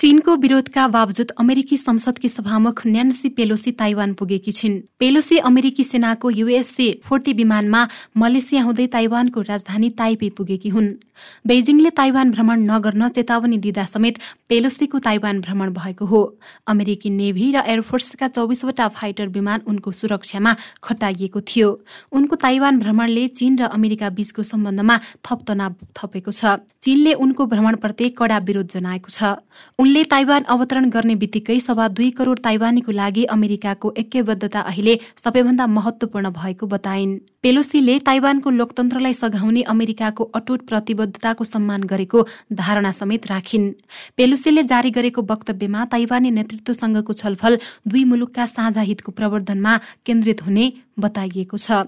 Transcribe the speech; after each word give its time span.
चीनको 0.00 0.34
विरोधका 0.36 0.86
बावजुद 0.88 1.30
अमेरिकी 1.38 1.76
संसदकी 1.76 2.28
सभामुख 2.28 2.80
न्यान्सी 2.86 3.28
पेलोसी 3.36 3.72
ताइवान 3.72 4.12
पुगेकी 4.16 4.52
छिन्। 4.52 4.78
पेलोसी 4.96 5.38
अमेरिकी 5.44 5.84
सेनाको 5.84 6.30
युएसए 6.30 6.88
फोर्टी 7.04 7.32
विमानमा 7.36 7.80
मलेसिया 8.16 8.62
हुँदै 8.64 8.86
ताइवानको 8.96 9.40
राजधानी 9.42 9.90
ताइपे 10.00 10.28
पुगेकी 10.32 10.68
हुन्। 10.68 10.88
बेजिङले 11.44 11.90
ताइवान 11.92 12.30
भ्रमण 12.32 12.64
नगर्न 12.64 13.08
चेतावनी 13.10 13.58
दिँदा 13.60 13.84
समेत 13.84 14.18
पेलोसीको 14.48 14.98
ताइवान 15.04 15.40
भ्रमण 15.44 15.68
भएको 15.76 16.04
हो। 16.06 16.20
अमेरिकी 16.66 17.10
नेभी 17.12 17.52
र 17.52 17.60
एयरफोर्सका 17.60 18.28
चौबिसवटा 18.32 18.88
फाइटर 18.96 19.28
विमान 19.28 19.68
उनको 19.68 19.92
सुरक्षामा 19.92 20.56
खटाइएको 20.80 21.40
थियो। 21.44 21.68
उनको 22.16 22.36
ताइवान 22.40 22.78
भ्रमणले 22.80 23.28
चीन 23.36 23.58
र 23.60 23.68
अमेरिका 23.68 24.08
बीचको 24.16 24.42
सम्बन्धमा 24.48 24.96
थप 25.20 25.44
तनाव 25.44 25.74
थपेको 25.92 26.32
छ। 26.32 26.64
चीनले 26.82 27.12
उनको 27.14 27.44
भ्रमणप्रति 27.46 28.08
कडा 28.10 28.36
विरोध 28.40 28.68
जनाएको 28.72 29.08
छ। 29.08 29.36
उनले 29.78 30.04
ताइवान 30.04 30.42
अवतरण 30.48 30.88
गर्ने 30.90 31.14
बित्तिकै 31.14 31.58
सभा 31.60 31.88
दुई 31.90 32.10
करोड 32.10 32.38
ताइवानीको 32.40 32.92
लागि 32.92 33.24
अमेरिकाको 33.26 33.92
ऐक्यबद्धता 33.98 34.60
अहिले 34.62 34.94
सबैभन्दा 35.16 35.66
महत्वपूर्ण 35.68 36.30
भएको 36.32 36.66
बताइन्। 36.66 37.18
पेलोसीले 37.42 37.98
ताइवानको 38.00 38.50
लोकतन्त्रलाई 38.50 39.12
सघाउने 39.12 39.62
अमेरिकाको 39.68 40.24
अटुट 40.34 40.66
प्रतिबद्धताको 40.68 41.44
सम्मान 41.44 41.84
गरेको 41.84 42.26
धारणा 42.54 42.92
समेत 42.92 43.26
राखिन्। 43.26 43.70
पेलोसीले 44.16 44.62
जारी 44.64 44.90
गरेको 44.90 45.22
वक्तव्यमा 45.22 45.84
ताइवानी 45.92 46.30
नेतृत्वसँगको 46.30 47.12
छलफल 47.12 47.58
दुई 47.88 48.04
मुलुकका 48.04 48.46
साझा 48.48 48.80
हितको 48.80 49.12
प्रवर्धनमा 49.12 49.76
केन्द्रित 50.06 50.46
हुने 50.46 50.72
बताइएको 50.98 51.56
छ। 51.56 51.84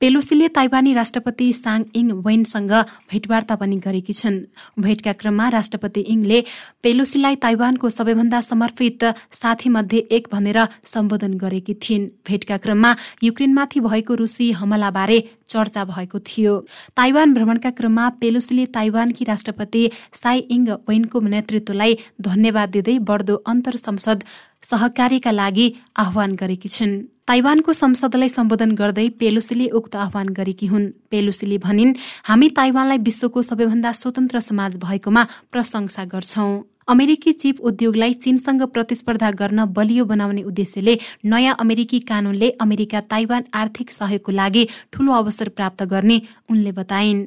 पेलोसीले 0.00 0.48
ताइवानी 0.48 0.92
राष्ट्रपति 0.94 1.52
साङ 1.52 1.84
इङ 1.94 2.10
वेनसँग 2.26 2.72
भेटवार्ता 3.10 3.54
पनि 3.56 3.76
गरेकी 3.76 4.12
छन्। 4.12 4.38
भेटका 4.80 5.12
क्रममा 5.12 5.48
राष्ट्रपति 5.48 6.00
इङले 6.00 6.44
पेलोसीलाई 6.82 7.36
ताइवानको 7.36 7.90
सबैभन्दा 7.90 8.40
समर्पित 8.40 9.04
साथीमध्ये 9.32 9.98
एक 10.10 10.28
भनेर 10.32 10.58
सम्बोधन 10.84 11.34
गरेकी 11.38 11.74
थिइन्। 11.74 12.08
भेटका 12.28 12.56
क्रममा 12.56 12.96
युक्रेनमाथि 13.22 13.80
भएको 13.80 14.14
रुसी 14.14 14.50
हमलाबारे 14.52 15.18
चर्चा 15.48 15.84
भएको 15.84 16.18
थियो। 16.20 16.52
ताइवान 16.96 17.34
भ्रमणका 17.34 17.70
क्रममा 17.78 18.08
पेलोसीले 18.20 18.66
ताइवानकी 18.66 19.24
राष्ट्रपति 19.24 19.82
साई 20.14 20.38
इङ 20.50 20.66
वेनको 20.88 21.20
नेतृत्वलाई 21.20 21.98
धन्यवाद 22.20 22.68
दिँदै 22.70 22.98
बढ्दो 23.08 23.34
अन्तर 23.50 23.76
संसद 23.76 24.24
सहकार्यका 24.62 25.30
लागि 25.30 25.66
आह्वान 25.96 26.34
गरेकी 26.36 26.68
छिन्। 26.68 26.92
ताइवानको 27.28 27.72
संसदलाई 27.72 28.28
सम्बोधन 28.28 28.70
गर्दै 28.74 29.08
पेलोसीले 29.18 29.66
उक्त 29.70 29.96
आह्वान 29.96 30.28
गरेकी 30.28 30.66
हुन्। 30.66 30.86
पेलोसीले 31.10 31.58
भनिन् 31.58 31.94
हामी 32.24 32.48
ताइवानलाई 32.50 32.98
विश्वको 32.98 33.42
सबैभन्दा 33.42 33.92
स्वतन्त्र 33.92 34.40
समाज 34.40 34.76
भएकोमा 34.76 35.22
प्रशंसा 35.52 36.04
गर्छौं। 36.04 36.52
अमेरिकी 36.88 37.32
चिप 37.32 37.60
उद्योगलाई 37.60 38.12
चीनसँग 38.18 38.62
प्रतिस्पर्धा 38.66 39.30
गर्न 39.30 39.64
बलियो 39.70 40.04
बनाउने 40.04 40.42
उद्देश्यले 40.42 40.98
नयाँ 41.24 41.54
अमेरिकी 41.60 41.98
कानूनले 42.00 42.50
अमेरिका 42.60 43.00
ताइवान 43.06 43.44
आर्थिक 43.54 43.90
सहयोगको 43.90 44.32
लागि 44.32 44.66
ठूलो 44.92 45.12
अवसर 45.12 45.48
प्राप्त 45.48 45.82
गर्ने 45.84 46.20
उनले 46.50 46.72
बताइन्। 46.72 47.26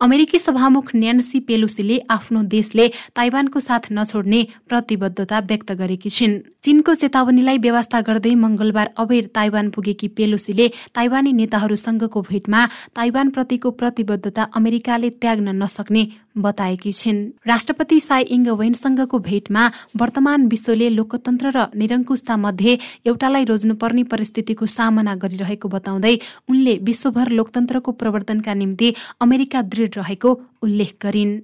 अमेरिकी 0.00 0.38
सभामुख 0.38 0.90
न्यान्सी 0.94 1.40
पेलोसीले 1.48 1.98
आफ्नो 2.10 2.42
देशले 2.48 2.88
ताइवानको 3.16 3.60
साथ 3.60 3.92
नछोड्ने 3.92 4.40
प्रतिबद्धता 4.68 5.38
व्यक्त 5.48 5.72
गरेकी 5.72 6.10
छिन्। 6.10 6.38
चीनको 6.62 6.94
चेतावनीलाई 6.94 7.58
व्यवस्था 7.58 8.00
गर्दै 8.00 8.34
मंगलबार 8.36 8.92
अबेर 8.96 9.30
ताइवान 9.34 9.70
पुगेकी 9.70 10.08
पेलोसीले 10.16 10.68
ताइवानी 10.94 11.32
नेताहरूसँगको 11.32 12.20
भेटमा 12.22 12.60
ताइवान 12.96 13.30
प्रतिको 13.30 13.70
प्रतिबद्धता 13.80 14.42
अमेरिकाले 14.54 15.10
त्याग्न 15.22 15.56
नसक्ने 15.62 16.02
बताएकी 16.36 16.92
छिन्। 16.92 17.18
राष्ट्रपति 17.46 18.00
साई 18.00 18.22
इङ 18.24 18.48
वेनसँगको 18.50 19.18
भेटमा 19.18 19.70
वर्तमान 19.96 20.46
विश्वले 20.48 20.88
लोकतन्त्र 20.88 21.50
र 21.56 21.66
निरङ्कुशता 21.76 22.36
मध्ये 22.36 22.78
एउटालाई 23.06 23.44
रोज्नुपर्ने 23.44 24.04
परिस्थितिको 24.04 24.66
सामना 24.66 25.14
गरिरहेको 25.14 25.68
बताउँदै 25.68 26.14
उनले 26.48 26.74
विश्वभर 26.82 27.28
लोकतन्त्रको 27.30 27.92
प्रवर्तनका 27.92 28.54
निम्ति 28.54 28.94
अमेरिका 29.20 29.62
दृढ 29.62 29.96
रहेको 29.96 30.30
उल्लेख 30.62 30.94
गरिन्। 31.02 31.40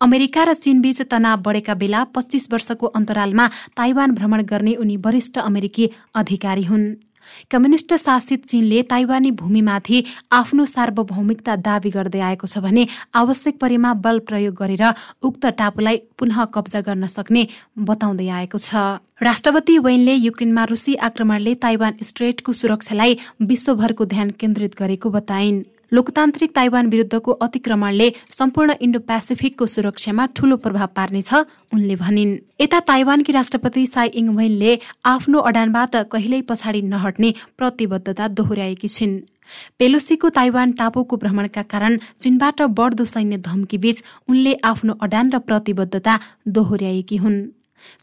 अमेरिका 0.00 0.44
र 0.44 0.54
चीनबीच 0.54 1.02
तनाव 1.02 1.40
बढेका 1.40 1.74
बेला 1.74 2.00
पच्चिस 2.14 2.52
वर्षको 2.52 2.86
अन्तरालमा 2.88 3.46
ताइवान 3.76 4.10
भ्रमण 4.12 4.42
गर्ने 4.42 4.74
उनी 4.74 4.96
वरिष्ठ 4.96 5.38
अमेरिकी 5.40 5.90
अधिकारी 6.14 6.64
हुन्। 6.64 6.84
कम्युनिष्ट 7.50 7.94
शासित 7.96 8.46
चीनले 8.46 8.82
ताइवानी 8.82 9.30
भूमिमाथि 9.30 10.04
आफ्नो 10.32 10.64
सार्वभौमिकता 10.66 11.56
दावी 11.56 11.90
गर्दै 11.90 12.20
आएको 12.20 12.46
छ 12.46 12.58
भने 12.58 12.86
आवश्यक 13.14 13.58
परेमा 13.58 13.94
बल 13.94 14.18
प्रयोग 14.28 14.54
गरेर 14.54 14.84
उक्त 15.22 15.46
टापुलाई 15.58 15.96
पुनः 16.18 16.44
कब्जा 16.54 16.80
गर्न 16.80 17.06
सक्ने 17.06 17.46
बताउँदै 17.78 18.28
आएको 18.28 18.58
छ। 18.58 19.00
राष्ट्रपति 19.22 19.78
वेनले 19.78 20.14
युक्रेनमा 20.14 20.64
रुसी 20.64 20.94
आक्रमणले 21.06 21.54
ताइवान 21.54 21.94
स्ट्रेटको 22.02 22.52
सुरक्षालाई 22.52 23.18
विश्वभरको 23.42 24.04
ध्यान 24.04 24.30
केन्द्रित 24.40 24.78
गरेको 24.78 25.10
बताइन्। 25.10 25.62
लोकतान्त्रिक 25.92 26.50
ताइवान 26.54 26.86
विरुद्धको 26.86 27.32
अतिक्रमणले 27.44 28.08
सम्पूर्ण 28.30 28.74
इन्डो 28.80 28.98
पेसिफिकको 29.08 29.66
सुरक्षामा 29.66 30.26
ठूलो 30.36 30.56
प्रभाव 30.56 30.88
पार्नेछ 30.96 31.32
उनले 31.74 31.96
भनिन्। 31.96 32.36
यता 32.60 32.80
ताइवानकी 32.86 33.32
राष्ट्रपति 33.32 33.86
साई 33.86 34.08
इङ 34.14 34.28
वेनले 34.36 34.78
आफ्नो 35.06 35.38
अडानबाट 35.50 35.96
कहिल्यै 36.12 36.42
पछाडि 36.48 36.82
नहट्ने 36.84 37.34
प्रतिबद्धता 37.58 38.28
दोहोर्याएकी 38.30 38.88
छिन्। 38.88 39.20
पेलोसीको 39.78 40.28
ताइवान 40.30 40.72
टापुको 40.78 41.16
भ्रमणका 41.16 41.62
कारण 41.66 41.98
चीनबाट 42.20 42.62
बढ्दो 42.70 43.04
सैन्य 43.04 43.38
धम्की 43.46 43.78
बीच 43.78 44.02
उनले 44.28 44.52
आफ्नो 44.64 44.92
अडान 45.02 45.30
र 45.30 45.38
प्रतिबद्धता 45.42 46.18
दोहोर्याएकी 46.48 47.16
हुन्। 47.16 47.38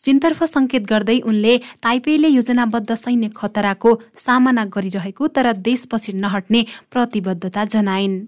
चीनतर्फ 0.04 0.44
संकेत 0.44 0.84
गर्दै 0.86 1.20
उनले 1.26 1.58
ताइपेले 1.84 2.28
योजनाबद्ध 2.28 2.96
सैन्य 2.96 3.30
खतराको 3.38 4.00
सामना 4.18 4.66
गरिरहेको 4.76 5.28
तर 5.28 5.54
देशपछि 5.54 6.14
नहट्ने 6.14 6.66
प्रतिबद्धता 6.92 7.66
जनाइन्। 7.66 8.20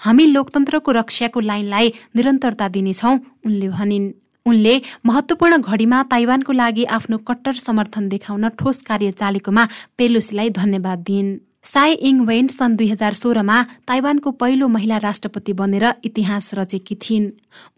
हामी 0.00 0.26
लोकतन्त्रको 0.26 0.92
रक्षाको 0.92 1.40
लाइनलाई 1.40 1.92
निरन्तरता 2.16 2.68
दिनेछौ 2.68 3.12
उनले 3.46 3.68
भनिन्। 3.68 4.12
उनले 4.46 4.74
महत्वपूर्ण 5.06 5.56
घडीमा 5.58 6.02
ताइवानको 6.10 6.52
लागि 6.52 6.84
आफ्नो 6.96 7.16
कट्टर 7.28 7.54
समर्थन 7.58 8.08
देखाउन 8.08 8.48
ठोस 8.58 8.78
कार्य 8.88 9.10
चालेकोमा 9.10 9.64
पेलोसीलाई 9.98 10.50
धन्यवाद 10.50 10.98
दिइन्। 10.98 11.30
साई 11.66 11.92
इङ 12.08 12.18
वेन 12.26 12.48
सन् 12.48 12.76
दुई 12.78 12.86
हजार 12.88 13.14
सोह्रमा 13.14 13.56
ताइवानको 13.88 14.30
पहिलो 14.40 14.66
महिला 14.68 14.96
राष्ट्रपति 15.04 15.52
बनेर 15.52 15.86
इतिहास 16.04 16.50
रचेकी 16.54 16.94
थिइन्। 16.94 17.26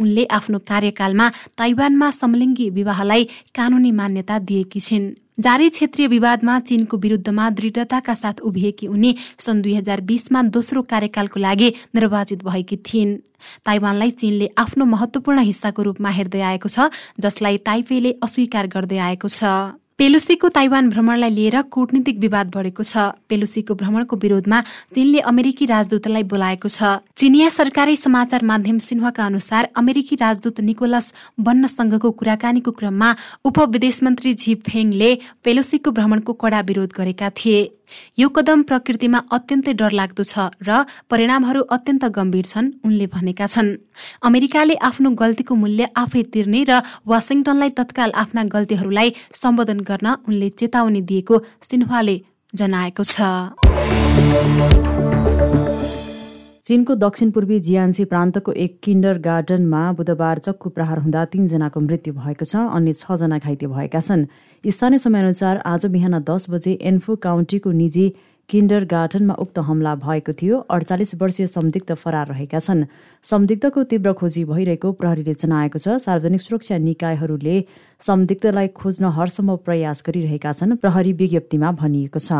उनले 0.00 0.24
आफ्नो 0.38 0.58
कार्यकालमा 0.68 1.28
ताइवानमा 1.58 2.10
समलिङ्गी 2.12 2.68
विवाहलाई 2.70 3.24
कानूनी 3.56 3.92
मान्यता 3.92 4.38
दिएकी 4.44 4.80
छिन्। 4.80 5.08
जारी 5.40 5.68
क्षेत्रीय 5.70 6.06
विवादमा 6.08 6.58
चीनको 6.68 6.96
विरुद्धमा 6.98 7.48
दृढताका 7.56 8.14
साथ 8.14 8.40
उभिएकी 8.44 8.86
उनी 8.86 9.16
सन् 9.38 9.62
दुई 9.62 9.74
हजार 9.74 10.00
बिसमा 10.04 10.42
दोस्रो 10.52 10.82
कार्यकालको 10.84 11.40
लागि 11.40 11.68
निर्वाचित 11.94 12.44
भएकी 12.44 12.76
थिइन्। 12.84 13.16
ताइवानलाई 13.64 14.10
चीनले 14.20 14.50
आफ्नो 14.58 14.84
महत्वपूर्ण 14.84 15.48
हिस्साको 15.48 15.82
रूपमा 15.82 16.10
हेर्दै 16.10 16.40
आएको 16.52 16.68
छ 16.68 16.92
जसलाई 17.16 17.56
ताइपेले 17.64 18.12
अस्वीकार 18.22 18.66
गर्दै 18.68 18.98
आएको 19.08 19.28
छ। 19.30 19.44
पेलुसीको 19.98 20.48
ताइवान 20.48 20.88
भ्रमणलाई 20.90 21.30
लिएर 21.30 21.60
कूटनीतिक 21.74 22.18
विवाद 22.20 22.50
बढेको 22.54 22.82
छ। 22.82 23.02
पेलुसीको 23.28 23.74
भ्रमणको 23.74 24.16
विरोधमा 24.16 24.60
चीनले 24.94 25.20
अमेरिकी 25.26 25.66
राजदूतलाई 25.66 26.22
बोलाएको 26.22 26.68
छ। 26.70 27.02
चिनिया 27.18 27.48
सरकारी 27.50 27.96
समाचार 27.98 28.44
माध्यम 28.44 28.78
सिन्हाका 28.78 29.26
अनुसार 29.26 29.68
अमेरिकी 29.74 30.16
राजदूत 30.16 30.60
निकोलस 30.62 31.12
बन्नसँगको 31.40 32.10
कुराकानीको 32.14 32.70
क्रममा 32.78 33.10
उप 33.44 33.58
विदेश 33.74 34.02
मन्त्री 34.02 34.34
झी 34.34 34.54
फेङले 34.62 35.10
पेलोसीको 35.44 35.90
भ्रमणको 35.90 36.32
कडा 36.32 36.60
विरोध 36.62 36.94
गरेका 36.94 37.30
थिए। 37.34 37.58
यो 38.18 38.28
कदम 38.36 38.62
प्रकृतिमा 38.68 39.18
अत्यन्तै 39.36 39.72
डरलाग्दो 39.80 40.24
छ 40.32 40.48
र 40.68 40.84
परिणामहरू 41.10 41.60
अत्यन्त 41.76 42.04
गम्भीर 42.16 42.46
छन् 42.52 42.72
उनले 42.86 43.06
भनेका 43.14 43.46
छन्। 43.54 43.70
अमेरिकाले 44.28 44.74
आफ्नो 44.88 45.10
गल्तीको 45.22 45.54
मूल्य 45.62 45.88
आफै 46.02 46.22
तिर्ने 46.34 46.60
र 46.70 46.72
वासिङटनलाई 47.06 47.70
तत्काल 47.78 48.10
आफ्ना 48.22 48.42
गल्तीहरूलाई 48.54 49.08
सम्बोधन 49.42 49.80
गर्न 49.88 50.06
उनले 50.28 50.48
चेतावनी 50.58 51.00
दिएको 51.10 51.34
सिन्हाले 51.68 52.16
जनाएको 52.54 53.02
छ। 53.04 53.16
चीनको 56.68 56.94
दक्षिण 57.00 57.30
पूर्वी 57.32 57.58
जियान्सी 57.66 58.04
प्रान्तको 58.04 58.52
एक 58.64 58.72
किन्डर 58.84 59.18
गार्डनमा 59.24 59.82
बुधबार 59.98 60.38
चक्कु 60.46 60.68
प्रहार 60.76 60.98
हुँदा 61.00 61.24
तीनजनाको 61.32 61.80
मृत्यु 61.80 62.12
भएको 62.14 62.44
छ 62.44 62.68
अन्य 62.76 62.92
छजना 62.92 63.38
घाइते 63.40 63.66
भएका 63.72 64.00
छन्। 64.00 64.28
स्थानीय 64.66 64.98
समयअनुसार 64.98 65.56
आज 65.66 65.84
बिहान 65.86 66.18
दस 66.28 66.46
बजे 66.50 66.72
एन्फो 66.82 67.14
काउन्टीको 67.16 67.70
निजी 67.72 68.08
किन्डर 68.50 68.84
गार्डनमा 68.90 69.34
उक्त 69.38 69.58
हमला 69.58 69.94
भएको 69.94 70.32
थियो। 70.32 70.56
अडचालिस 70.70 71.14
वर्षीय 71.14 71.46
संदिग्ध 71.46 71.94
फरार 71.94 72.26
रहेका 72.28 72.58
छन्। 72.58 72.84
संदिग्धको 73.24 73.82
तीव्र 73.84 74.12
खोजी 74.18 74.44
भइरहेको 74.50 74.92
प्रहरीले 74.98 75.34
जनाएको 75.36 75.78
छ 75.78 76.02
सार्वजनिक 76.02 76.42
सुरक्षा 76.42 76.78
निकायहरूले 76.82 77.56
संदिग्धलाई 78.02 78.68
खोज्न 78.74 79.04
हरसम्भव 79.14 79.56
प्रयास 79.62 80.02
गरिरहेका 80.06 80.52
छन् 80.52 80.76
प्रहरी 80.82 81.12
विज्ञप्तिमा 81.14 81.68
भनिएको 81.78 82.18
छ। 82.18 82.30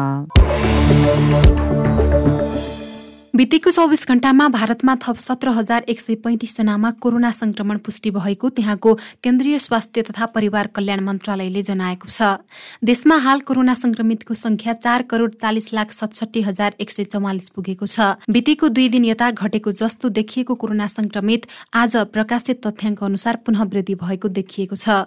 बितेको 3.38 3.70
चौबिस 3.70 4.00
घण्टामा 4.08 4.46
भारतमा 4.48 4.94
थप 4.98 5.18
सत्र 5.22 5.48
हजार 5.54 5.84
एक 5.88 6.00
सय 6.00 6.14
पैँतिसजनामा 6.22 6.90
कोरोना 6.98 7.30
संक्रमण 7.30 7.78
पुष्टि 7.78 8.10
भएको 8.10 8.48
त्यहाँको 8.50 8.94
केन्द्रीय 9.22 9.58
स्वास्थ्य 9.58 10.02
तथा 10.02 10.26
परिवार 10.34 10.66
कल्याण 10.74 11.00
मन्त्रालयले 11.00 11.62
जनाएको 11.62 12.08
छ। 12.08 12.42
देशमा 12.82 13.16
हाल 13.22 13.40
कोरोना 13.46 13.74
संक्रमितको 13.74 14.34
संख्या 14.34 14.72
चार 14.76 15.02
करोड 15.10 15.34
चालिस 15.36 15.72
लाख 15.72 15.92
सतसठी 15.92 16.42
हजार 16.42 16.74
एक 16.80 16.90
सय 16.90 17.04
चौवालिस 17.04 17.48
पुगेको 17.54 17.86
छ। 17.86 18.18
बितेको 18.28 18.68
दुई 18.74 18.88
दिन 18.88 19.04
यता 19.04 19.30
घटेको 19.30 19.72
जस्तो 19.82 20.08
देखिएको 20.18 20.54
कोरोना 20.58 20.86
संक्रमित 20.88 21.46
आज 21.74 21.96
प्रकाशित 22.10 22.66
तथ्याङ्क 22.66 23.04
अनुसार 23.04 23.36
पुनः 23.46 23.62
वृद्धि 23.70 23.94
भएको 24.02 24.28
देखिएको 24.34 24.76
छ। 24.76 24.98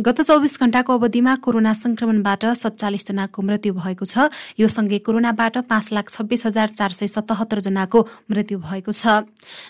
गत 0.00 0.20
चौबिस 0.20 0.58
घण्टाको 0.60 0.92
अवधिमा 0.92 1.34
कोरोना 1.44 1.72
संक्रमणबाट 1.74 2.44
सत्तालिसजनाको 2.62 3.42
मृत्यु 3.42 3.72
भएको 3.74 4.04
छ। 4.04 4.28
यो 4.58 4.68
सँगै 4.68 4.98
कोरोनाबाट 5.06 5.58
पाँच 5.68 5.92
लाख 5.92 6.10
छब्बिस 6.10 6.46
हजार 6.46 6.68
चार 6.78 6.92
सय 6.92 7.06
सतहत्तर 7.06 7.60
जनाको 7.66 8.00
मृत्यु 8.30 8.58
भएको 8.58 8.92
छ। 8.92 9.26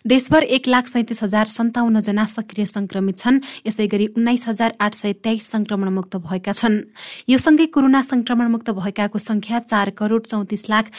देशभर 0.07 0.43
एक 0.57 0.69
लाख 0.69 0.87
सैतिस 0.89 1.23
हजार 1.23 1.47
सन्ताउन्न 1.49 2.01
जना 2.01 2.25
सक्रिय 2.27 2.67
संक्रमित 2.67 3.19
छन्। 3.19 3.41
यसै 3.67 3.87
गरी 3.87 4.07
उन्नाइस 4.17 4.49
हजार 4.49 4.77
आठ 4.81 4.95
सय 4.95 5.13
तेइस 5.25 5.51
संक्रमणमुक्त 5.51 6.17
भएका 6.19 6.53
छन्। 6.53 6.81
यो 7.29 7.39
सँगै 7.39 7.67
कोरोना 7.75 8.03
संक्रमणमुक्त 8.03 8.71
भएकाको 8.71 9.19
संख्या 9.19 9.59
चार 9.59 9.91
करोड 9.99 10.27
चौतिस 10.27 10.69
लाख 10.71 10.91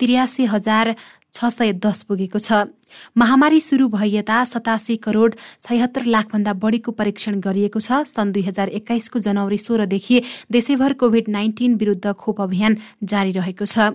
त्रियासी 0.00 0.44
हजार 0.44 0.94
छ 1.36 1.52
सय 1.52 1.72
दस 1.84 2.02
पुगेको 2.08 2.40
छ। 2.40 2.72
महामारी 3.16 3.60
सुरु 3.60 3.86
भए 3.88 4.08
यता 4.08 4.36
सतासी 4.46 4.96
करोड 5.04 5.34
छयत्तर 5.60 6.04
लाखभन्दा 6.06 6.52
बढीको 6.56 6.90
परीक्षण 6.92 7.40
गरिएको 7.44 7.80
छ। 7.80 8.08
सन् 8.08 8.32
दुई 8.32 8.42
हजार 8.42 8.68
एक्काइसको 8.72 9.18
जनवरी 9.20 9.58
सोह्रदेखि 9.60 10.16
देशैभर 10.52 10.92
कोभिड 10.96 11.28
नाइन्टिन 11.28 11.74
विरुद्ध 11.76 12.12
खोप 12.14 12.40
अभियान 12.40 12.76
जारी 13.04 13.32
रहेको 13.36 13.64
छ। 13.66 13.92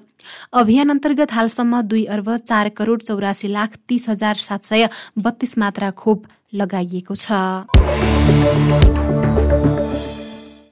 अभियान 0.54 0.88
अन्तर्गत 0.90 1.34
हालसम्म 1.34 1.82
दुई 1.90 2.06
अर्ब 2.14 2.38
चार 2.38 2.70
करोड 2.78 3.02
चौरासी 3.04 3.48
लाख 3.50 3.70
तीस 3.88 4.10
हजार 4.10 4.36
सात 4.40 4.62
सय 4.64 4.90
बत्तीस 5.18 5.58
मात्रा 5.58 5.90
खोप 5.98 6.20
लगाइएको 6.54 7.16
छ। 7.16 7.26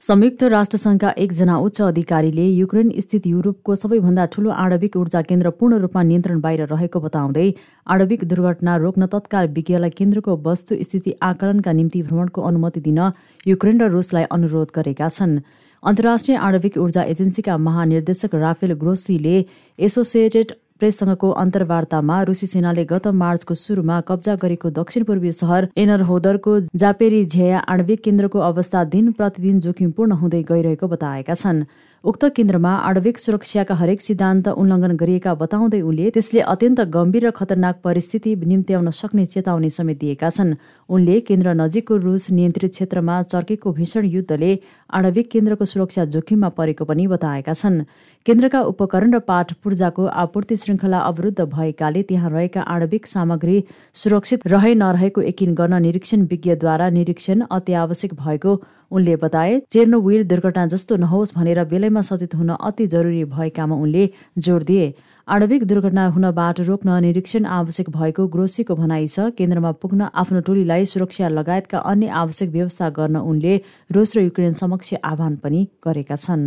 संयुक्त 0.02 0.42
राष्ट्रसङ्घका 0.44 1.08
एकजना 1.22 1.56
उच्च 1.60 1.80
अधिकारीले 1.82 2.44
युक्रेन 2.58 2.92
स्थित 3.00 3.26
युरोपको 3.26 3.74
सबैभन्दा 3.74 4.24
ठूलो 4.34 4.50
आणविक 4.62 4.96
ऊर्जा 4.96 5.20
केन्द्र 5.22 5.50
पूर्ण 5.58 5.78
रूपमा 5.82 6.02
नियन्त्रण 6.02 6.40
बाहिर 6.40 6.62
रहेको 6.70 7.00
बताउँदै 7.00 7.44
आणविक 7.86 8.24
दुर्घटना 8.30 8.76
रोक्न 8.84 9.06
तत्काल 9.14 9.48
विज्ञलाई 9.58 9.90
केन्द्रको 9.98 10.36
वस्तु 10.46 10.80
स्थिति 10.82 11.14
आकलनका 11.22 11.72
निम्ति 11.72 12.02
भ्रमणको 12.02 12.46
अनुमति 12.50 12.80
दिन 12.80 13.00
युक्रेन 13.46 13.80
र 13.82 13.90
रुसलाई 13.92 14.24
अनुरोध 14.38 14.72
गरेका 14.76 15.08
छन्। 15.10 15.38
अन्तर्राष्ट्रिय 15.82 16.36
आणविक 16.48 16.78
ऊर्जा 16.78 17.02
एजेन्सीका 17.12 17.56
महानिर्देशक 17.68 18.34
राफेल 18.40 18.72
ग्रोसीले 18.80 19.36
एसोसिएटेड 19.78 20.56
प्रेससँगको 20.80 21.30
अन्तर्वार्तामा 21.42 22.22
रुसी 22.22 22.46
सेनाले 22.46 22.84
गत 22.92 23.06
मार्चको 23.22 23.54
सुरुमा 23.62 24.00
कब्जा 24.08 24.34
गरेको 24.42 24.70
दक्षिण 24.78 25.04
पूर्वी 25.04 25.32
सहर 25.34 25.68
एनरहोदरको 25.76 26.58
जापेरी 26.82 27.24
झ्याया 27.26 27.58
आणविक 27.74 28.04
केन्द्रको 28.04 28.38
अवस्था 28.48 28.84
दिन 28.96 29.12
प्रतिदिन 29.20 29.60
जोखिमपूर्ण 29.60 30.20
हुँदै 30.22 30.42
गइरहेको 30.50 30.88
बताएका 30.88 31.34
छन्। 31.34 31.64
उक्त 32.04 32.24
केन्द्रमा 32.36 32.70
आणविक 32.88 33.18
सुरक्षाका 33.18 33.74
हरेक 33.76 34.00
सिद्धान्त 34.00 34.48
उल्लङ्घन 34.50 34.92
गरिएका 35.00 35.32
बताउँदै 35.36 35.80
उनले 35.80 36.08
त्यसले 36.10 36.40
अत्यन्त 36.52 36.80
गम्भीर 36.94 37.26
र 37.26 37.30
खतरनाक 37.36 37.76
परिस्थिति 37.84 38.34
निम्त्याउन 38.42 38.88
सक्ने 38.90 39.24
चेतावनी 39.26 39.70
समेत 39.70 39.98
दिएका 40.00 40.30
छन्। 40.30 40.54
उनले 40.88 41.20
केन्द्र 41.28 41.52
नजिकको 41.60 41.96
रुस 42.00 42.30
नियन्त्रित 42.32 42.70
क्षेत्रमा 42.72 43.20
चर्केको 43.28 43.72
भीषण 43.76 44.04
युद्धले 44.16 44.52
आणविक 44.90 45.28
केन्द्रको 45.28 45.64
सुरक्षा 45.66 46.04
जोखिममा 46.08 46.48
परेको 46.56 46.84
पनि 46.88 47.06
बताएका 47.12 47.52
छन्। 47.52 47.84
केन्द्रका 48.26 48.60
उपकरण 48.72 49.12
र 49.12 49.18
पाठ 49.28 49.52
पूर्जाको 49.60 50.04
आपूर्ति 50.24 50.56
श्रृङ्खला 50.56 50.98
अवरुद्ध 51.04 51.40
भएकाले 51.52 52.02
त्यहाँ 52.08 52.30
रहेका 52.30 52.60
आणविक 52.64 53.06
सामग्री 53.06 53.62
सुरक्षित 53.94 54.46
रहे 54.48 54.74
नरहेको 54.74 55.20
यकिन 55.22 55.54
गर्न 55.54 55.84
निरीक्षण 55.84 56.24
विज्ञद्वारा 56.32 56.88
निरीक्षण 56.96 57.48
अत्यावश्यक 57.50 58.14
भएको 58.16 58.60
उनले 58.90 59.14
बताए 59.16 59.60
चेर्नोविल 59.70 60.24
दुर्घटना 60.28 60.66
जस्तो 60.66 60.96
नहोस् 60.96 61.34
भनेर 61.36 61.64
बेलैमा 61.66 62.02
सचेत 62.02 62.34
हुन 62.34 62.50
अति 62.50 62.86
जरुरी 62.86 63.24
भएकामा 63.30 63.76
उनले 63.76 64.04
जोड 64.38 64.62
दिए। 64.64 64.92
आणविक 65.28 65.64
दुर्घटना 65.64 66.06
हुनबाट 66.08 66.60
रोक्न 66.60 66.88
निरीक्षण 67.02 67.44
आवश्यक 67.46 67.90
भएको 67.90 68.26
ग्रोसीको 68.28 68.74
भनाइ 68.74 69.06
छ। 69.06 69.30
केन्द्रमा 69.38 69.70
पुग्न 69.78 70.08
आफ्नो 70.14 70.40
टोलीलाई 70.42 70.84
सुरक्षा 70.86 71.28
लगायतका 71.30 71.78
अन्य 71.78 72.08
आवश्यक 72.22 72.48
व्यवस्था 72.50 72.90
गर्न 72.98 73.16
उनले 73.16 73.54
रुस 73.90 74.16
र 74.16 74.20
युक्रेन 74.20 74.52
समक्ष 74.58 74.94
आह्वान 75.04 75.36
पनि 75.38 75.60
गरेका 75.86 76.16
छन्। 76.16 76.44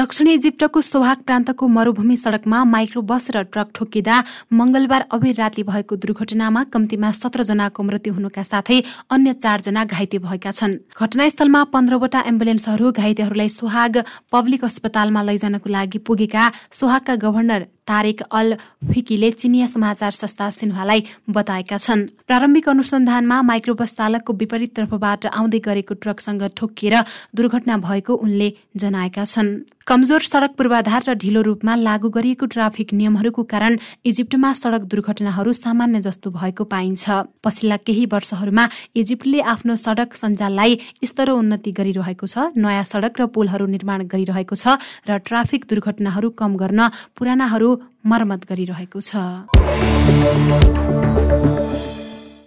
दक्षिणी 0.00 0.32
इजिप्टको 0.32 0.80
सोहाग 0.80 1.16
प्रान्तको 1.28 1.66
मरूभूमि 1.68 2.16
सड़कमा 2.16 2.58
माइक्रो 2.64 3.00
बस 3.04 3.26
र 3.36 3.42
ट्रक 3.52 3.68
ठोकिँदा 3.76 4.16
मंगलबार 4.50 5.04
अबेर 5.12 5.34
राति 5.36 5.62
भएको 5.62 5.96
दुर्घटनामा 6.00 6.62
कम्तीमा 6.72 7.10
सत्रजनाको 7.12 7.82
मृत्यु 7.84 8.12
हुनुका 8.14 8.42
साथै 8.42 8.78
अन्य 9.12 9.32
चारजना 9.44 9.84
घाइते 9.84 10.18
भएका 10.24 10.50
छन्। 10.50 10.76
घटनास्थलमा 10.96 11.64
पन्ध्रवटा 11.74 12.20
एम्बुलेन्सहरू 12.32 12.92
घाइतेहरूलाई 12.92 13.48
सोहाग 13.50 14.02
पब्लिक 14.32 14.64
अस्पतालमा 14.64 15.22
लैजानको 15.28 15.68
लागि 15.68 15.98
पुगेका 16.08 16.44
सोहागका 16.80 17.16
गभर्नर 17.20 17.66
तारेक 17.86 18.20
अल 18.30 18.54
फिकीले 18.84 19.30
चिनिया 19.32 19.66
समाचार 19.66 20.12
संस्था 20.12 20.50
सिन्हालाई 20.50 21.04
बताएका 21.30 21.78
छन्। 21.78 22.06
प्रारम्भिक 22.26 22.68
अनुसन्धानमा 22.68 23.42
माइक्रोबस 23.42 23.94
चालकको 23.96 24.32
विपरीत 24.34 24.74
तर्फबाट 24.76 25.26
आउँदै 25.28 25.58
गरेको 25.60 25.94
ट्रकसँग 25.96 26.42
ठोकिएर 26.56 26.94
दुर्घटना 27.34 27.76
भएको 27.78 28.14
उनले 28.16 28.52
जनाएका 28.76 29.24
छन्। 29.24 29.50
कमजोर 29.86 30.22
सड़क 30.22 30.50
पूर्वाधार 30.54 31.02
र 31.02 31.14
ढिलो 31.18 31.40
रूपमा 31.42 31.74
लागू 31.76 32.08
गरिएको 32.10 32.46
ट्राफिक 32.46 32.92
नियमहरूको 32.94 33.42
कारण 33.44 33.78
इजिप्टमा 34.06 34.52
सड़क 34.54 34.82
दुर्घटनाहरू 34.86 35.52
सामान्य 35.52 36.00
जस्तो 36.00 36.30
भएको 36.30 36.64
पाइन्छ। 36.64 37.10
पछिल्ला 37.42 37.76
केही 37.82 38.04
वर्षहरूमा 38.06 38.68
इजिप्टले 38.94 39.40
आफ्नो 39.50 39.76
सड़क 39.76 40.14
सञ्जाललाई 40.14 40.78
स्तरोन्नति 41.02 41.72
गरिरहेको 41.72 42.26
छ 42.26 42.54
नयाँ 42.54 42.84
सड़क 42.84 43.20
र 43.20 43.26
पुलहरू 43.34 43.66
निर्माण 43.66 44.06
गरिरहेको 44.06 44.54
छ 44.54 44.78
र 45.10 45.18
ट्राफिक 45.26 45.64
दुर्घटनाहरू 45.66 46.30
कम 46.38 46.56
गर्न 46.56 46.80
पुरानाहरू 47.18 47.69
मर्मत 48.06 48.40
गरिरहेको 48.50 49.00
छ। 49.00 49.10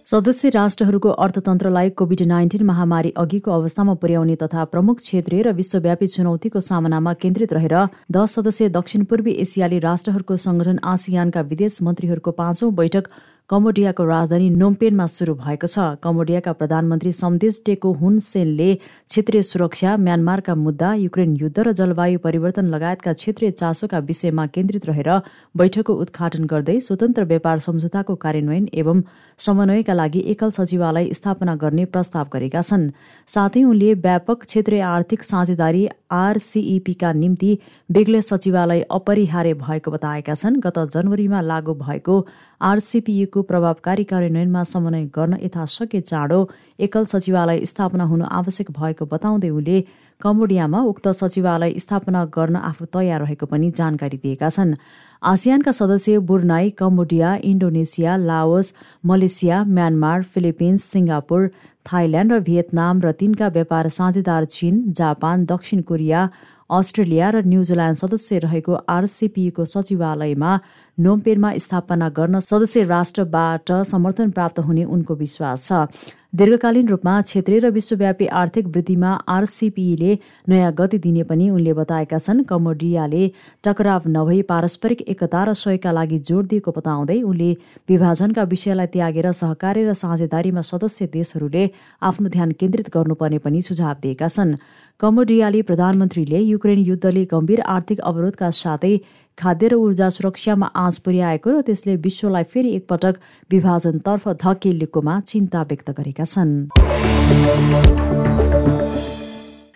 सदस्य 0.06 0.50
राष्ट्रहरूको 0.50 1.10
अर्थतन्त्रलाई 1.26 1.90
कोभिड 2.00 2.22
नाइन्टिन 2.28 2.64
महामारी 2.66 3.12
अघिको 3.18 3.52
अवस्थामा 3.52 3.94
पुर्याउने 4.02 4.36
तथा 4.36 4.64
प्रमुख 4.72 4.98
क्षेत्रीय 4.98 5.42
र 5.42 5.52
विश्वव्यापी 5.60 6.08
चुनौतीको 6.08 6.60
सामनामा 6.60 7.14
केन्द्रित 7.22 7.54
रहेर 7.54 7.76
दश 8.12 8.30
सदस्य 8.32 8.70
दक्षिण 8.70 9.04
पूर्वी 9.10 9.32
एसियाली 9.42 9.80
राष्ट्रहरूको 9.80 10.38
संगठन 10.46 10.80
आसियानका 10.86 11.42
विदेश 11.52 11.78
मन्त्रीहरूको 11.82 12.32
पाँचौं 12.42 12.74
बैठक 12.76 13.08
कम्बोडियाको 13.50 14.04
राजधानी 14.06 14.50
नोम्पेनमा 14.50 15.06
सुरु 15.06 15.34
भएको 15.36 15.68
छ। 15.68 16.00
कम्बोडियाका 16.00 16.52
प्रधानमन्त्री 16.60 17.12
समदेश 17.12 17.62
टेको 17.66 17.92
हुन 17.94 18.20
सेनले 18.24 18.68
क्षेत्रीय 18.76 19.42
सुरक्षा 19.44 19.96
म्यानमारका 20.00 20.56
मुद्दा 20.58 20.94
युक्रेन 20.96 21.36
युद्ध 21.36 21.60
र 21.60 21.74
जलवायु 21.76 22.20
परिवर्तन 22.24 22.72
लगायतका 22.74 23.14
क्षेत्रीय 23.14 23.52
चासोका 23.54 24.00
विषयमा 24.08 24.46
केन्द्रित 24.48 24.86
रहेर 24.86 25.10
बैठकको 25.56 25.94
उद्घाटन 26.04 26.46
गर्दै 26.48 26.80
स्वतन्त्र 26.80 27.24
व्यापार 27.26 27.60
सम्झौताको 27.60 28.16
कार्यान्वयन 28.24 28.70
एवं 28.74 29.02
समन्वयका 29.40 29.94
लागि 29.94 30.24
एकल 30.32 30.56
सचिवालय 30.56 31.12
स्थापना 31.14 31.56
गर्ने 31.60 31.86
प्रस्ताव 31.92 32.32
गरेका 32.34 32.62
छन्। 32.64 32.90
साथै 33.30 33.64
उनले 33.66 33.94
व्यापक 34.08 34.48
क्षेत्रीय 34.48 34.82
आर्थिक 34.88 35.24
साझेदारी 35.24 35.84
आरसिइपीका 36.14 37.12
निम्ति 37.20 37.52
बेग्लै 37.90 38.22
सचिवालय 38.24 38.82
अपरिहार्य 38.92 39.54
भएको 39.60 39.92
बताएका 39.92 40.34
छन्। 40.34 40.62
गत 40.64 40.80
जनवरीमा 40.96 41.42
लागू 41.44 41.74
भएको 41.76 42.18
आरसिपियुको 42.64 43.42
प्रभावकारी 43.44 44.04
कार्यान्वयनमा 44.12 44.64
समन्वय 44.64 45.04
गर्न 45.16 45.38
यथाशक्य 45.44 46.02
चाँडो। 46.02 46.40
एकल 46.80 47.06
सचिवालय 47.06 47.66
स्थापना 47.66 48.04
हुनु 48.12 48.26
आवश्यक 48.40 48.72
भएको 48.72 49.06
बताउँदै 49.14 49.50
उनले 49.52 49.78
कम्बोडियामा 50.22 50.80
उक्त 50.92 51.08
सचिवालय 51.22 51.80
स्थापना 51.80 52.24
गर्न 52.36 52.56
आफू 52.70 52.86
तयार 52.94 53.22
रहेको 53.22 53.46
पनि 53.52 53.72
जानकारी 53.80 54.18
दिएका 54.24 54.50
छन्। 54.50 54.76
आसियानका 55.24 55.72
सदस्य 55.72 56.20
Brunei 56.30 56.70
Cambodia 56.80 57.36
Indonesia 57.52 58.16
Laos 58.30 58.74
Malaysia 59.04 59.64
Myanmar 59.76 60.24
Philippines 60.34 60.84
Singapore 60.94 61.48
Thailand 61.86 62.32
र 62.34 62.40
भियतनाम 62.48 63.02
र 63.04 63.12
तिनका 63.20 63.48
व्यापार 63.56 63.90
साझेदार 63.98 64.46
चीन 64.56 64.82
जापान 65.00 65.46
दक्षिण 65.46 65.82
कोरिया 65.90 66.22
अस्ट्रेलिया 66.70 67.30
र 67.30 67.44
न्युजिल्यान्ड 67.46 67.98
सदस्य 67.98 68.40
रहेको 68.46 68.74
आरसिपिको 68.90 69.66
सचिवालयमा 69.74 70.52
नोम्पेनमा 70.98 71.52
स्थापना 71.58 72.10
गर्न 72.10 72.40
सदस्य 72.40 72.84
राष्ट्रबाट 72.86 73.72
समर्थन 73.92 74.32
प्राप्त 74.32 74.60
हुने 74.60 74.84
उनको 74.86 75.16
विश्वास 75.16 75.68
छ। 75.68 75.88
दीर्घकालीन 76.34 76.88
रूपमा 76.88 77.22
क्षेत्रीय 77.22 77.60
र 77.60 77.70
विश्वव्यापी 77.70 78.26
आर्थिक 78.26 78.68
वृद्धिमा 78.68 79.10
आरसिपिईले 79.30 80.18
नयाँ 80.50 80.72
गति 80.74 80.98
दिने 80.98 81.24
पनि 81.24 81.50
उनले 81.50 81.74
बताएका 81.74 82.18
छन्। 82.18 82.44
कमोडियाले 82.44 83.24
टकराव 83.64 84.02
नभई 84.08 84.42
पारस्परिक 84.44 85.02
एकता 85.14 85.44
र 85.44 85.54
सहयोगका 85.54 85.92
लागि 85.92 86.18
जोड 86.20 86.46
दिएको 86.48 86.72
बताउँदै 86.72 87.22
उनले 87.22 87.52
विभाजनका 87.90 88.44
विषयलाई 88.46 88.88
त्यागेर 88.94 89.32
सहकारी 89.32 89.84
र 89.86 89.94
साझेदारीमा 89.94 90.62
सदस्य 90.62 91.08
देशहरूले 91.14 91.70
आफ्नो 92.02 92.30
ध्यान 92.30 92.52
केन्द्रित 92.58 92.90
गर्नुपर्ने 92.90 93.38
पनि 93.38 93.62
सुझाव 93.62 93.96
दिएका 94.02 94.28
छन्। 94.28 94.58
कमोडियाली 95.00 95.62
प्रधानमन्त्रीले 95.62 96.40
युक्रेन 96.40 96.80
युद्धले 96.80 97.24
गम्भीर 97.32 97.62
आर्थिक 97.68 98.00
अवरोधका 98.02 98.50
साथै 98.58 98.92
खाद्य 99.38 99.68
र 99.68 99.74
ऊर्जा 99.76 100.10
सुरक्षामा 100.16 100.68
आँच 100.76 100.98
पुर्याएको 101.06 101.50
र 101.50 101.62
त्यसले 101.68 101.96
विश्वलाई 102.06 102.44
फेरि 102.54 102.70
एकपटक 102.76 103.16
विभाजनतर्फ 103.50 104.30
धकेलिएकोमा 104.46 105.20
चिन्ता 105.28 105.62
व्यक्त 105.70 105.90
गरेका 105.98 106.26
छन्। 106.26 106.54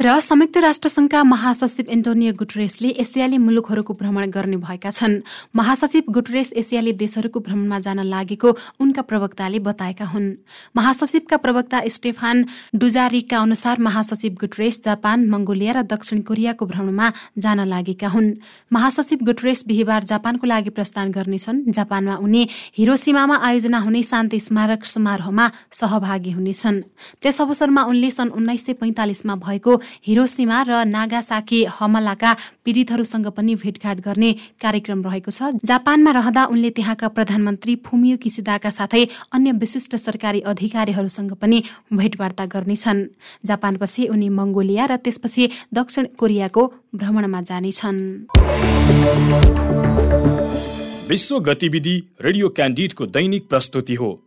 र 0.07 0.19
संयुक्त 0.23 0.57
राष्ट्रसङ्घका 0.63 1.21
महासचिव 1.23 1.85
एन्टोनियो 1.91 2.31
गुटरेसले 2.39 2.89
एसियाली 2.95 3.37
मुलुकहरूको 3.37 3.93
भ्रमण 3.93 4.31
गर्ने 4.31 4.57
भएका 4.57 4.89
छन्। 4.89 5.19
महासचिव 5.51 6.03
गुटरेस 6.07 6.51
एसियाली 6.55 6.91
देशहरूको 6.95 7.39
भ्रमणमा 7.43 7.79
जान 7.83 7.99
लागेको 8.07 8.49
उनका 8.79 9.01
प्रवक्ताले 9.03 9.59
बताएका 9.59 10.05
हुन्। 10.07 10.27
महासचिवका 10.75 11.37
प्रवक्ता 11.43 11.81
स्टेफान 11.91 12.45
डुजारिकका 12.71 13.37
अनुसार 13.37 13.79
महासचिव 13.83 14.31
गुटरेस 14.39 14.79
जापान 14.85 15.27
मंगोलिया 15.27 15.73
र 15.75 15.81
दक्षिण 15.83 16.21
कोरियाको 16.23 16.65
भ्रमणमा 16.65 17.11
जान 17.37 17.67
लागेका 17.67 18.07
हुन्। 18.07 18.31
महासचिव 18.71 19.19
गुटरेस 19.27 19.67
बिहिबार 19.67 20.03
जापानको 20.07 20.47
लागि 20.47 20.71
प्रस्थान 20.71 21.11
गर्नेछन्। 21.11 21.57
जापानमा 21.67 22.15
उनी 22.23 22.47
हिरोसीमामा 22.79 23.35
आयोजना 23.43 23.79
हुने 23.83 24.03
शान्ति 24.03 24.39
स्मारक 24.39 24.87
समारोहमा 24.87 25.51
सहभागी 25.73 26.31
हुनेछन्। 26.31 26.81
त्यस 27.19 27.41
अवसरमा 27.41 27.83
उनले 27.83 28.11
सन् 28.11 28.31
उन्नाइस 28.31 28.65
सय 28.65 28.73
पैंतालिसमा 28.79 29.35
भएको 29.43 29.75
हिरोसीमा 30.06 30.58
र 30.62 30.84
नागासाकी 30.86 31.63
हमलाका 31.70 32.32
पीडितहरूसँग 32.66 33.27
पनि 33.32 33.56
भेटघाट 33.56 33.98
गर्ने 34.00 34.32
कार्यक्रम 34.62 35.01
रहेको 35.04 35.32
छ। 35.32 35.58
जापानमा 35.63 36.12
रहँदा 36.12 36.44
उनले 36.46 36.70
त्यहाँका 36.70 37.08
प्रधानमन्त्री 37.08 37.75
फुमियो 37.86 38.18
किसिदाका 38.18 38.70
साथै 38.70 39.04
अन्य 39.34 39.51
विशिष्ट 39.54 39.96
सरकारी 39.96 40.42
अधिकारीहरूसँग 40.42 41.32
पनि 41.42 41.63
भेटवार्ता 41.94 42.46
गर्नेछन्। 42.46 43.00
जापानपछि 43.46 44.08
उनी 44.08 44.30
मङ्गोलिया 44.30 44.86
र 44.86 44.96
त्यसपछि 44.98 45.50
दक्षिण 45.74 46.06
कोरियाको 46.20 46.63
भ्रमणमा 46.96 47.42
जानेछन्। 47.42 48.00
विश्व 51.10 51.39
गतिविधि 51.39 51.96
रेडियो 52.22 52.50
क्यान्डिडको 52.50 53.06
दैनिक 53.08 53.48
प्रस्तुति 53.48 53.96
हो। 53.96 54.26